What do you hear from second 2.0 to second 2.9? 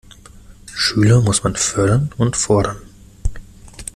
und fordern.